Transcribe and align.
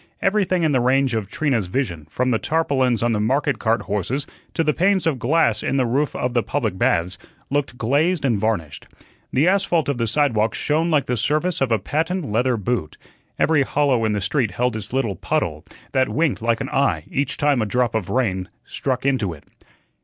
Everything 0.19 0.63
in 0.63 0.71
the 0.71 0.79
range 0.81 1.13
of 1.13 1.27
Trina's 1.29 1.67
vision, 1.67 2.07
from 2.09 2.31
the 2.31 2.39
tarpaulins 2.39 3.03
on 3.03 3.11
the 3.11 3.19
market 3.19 3.59
cart 3.59 3.83
horses 3.83 4.25
to 4.55 4.63
the 4.63 4.73
panes 4.73 5.05
of 5.05 5.19
glass 5.19 5.61
in 5.61 5.77
the 5.77 5.85
roof 5.85 6.15
of 6.15 6.33
the 6.33 6.41
public 6.41 6.75
baths, 6.75 7.19
looked 7.51 7.77
glazed 7.77 8.25
and 8.25 8.39
varnished. 8.39 8.87
The 9.31 9.47
asphalt 9.47 9.87
of 9.89 9.99
the 9.99 10.07
sidewalks 10.07 10.57
shone 10.57 10.89
like 10.89 11.05
the 11.05 11.15
surface 11.17 11.61
of 11.61 11.71
a 11.71 11.77
patent 11.77 12.25
leather 12.25 12.57
boot; 12.57 12.97
every 13.37 13.61
hollow 13.61 14.03
in 14.03 14.13
the 14.13 14.21
street 14.21 14.49
held 14.49 14.75
its 14.75 14.91
little 14.91 15.15
puddle, 15.15 15.63
that 15.91 16.09
winked 16.09 16.41
like 16.41 16.61
an 16.61 16.69
eye 16.69 17.03
each 17.11 17.37
time 17.37 17.61
a 17.61 17.67
drop 17.67 17.93
of 17.93 18.09
rain 18.09 18.49
struck 18.65 19.05
into 19.05 19.33
it. 19.33 19.43